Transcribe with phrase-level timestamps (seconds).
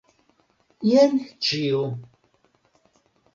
[0.91, 1.13] Jen
[1.49, 1.83] ĉio!